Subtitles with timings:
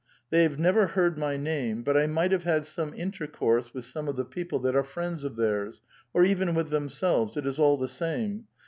[0.31, 1.83] They have never heard my name.
[1.83, 5.23] But I might have had some intercourse with some of the people that are friends
[5.23, 8.45] of theirs, or even with themselves; it is all the same.